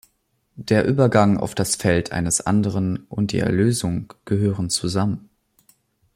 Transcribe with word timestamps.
Der 0.55 0.83
Übergang 0.87 1.37
auf 1.37 1.53
das 1.53 1.75
Feld 1.75 2.11
eines 2.11 2.41
anderen 2.41 3.05
und 3.07 3.31
die 3.31 3.37
Erlösung 3.37 4.11
gehören 4.25 4.71
zusammen. 4.71 5.29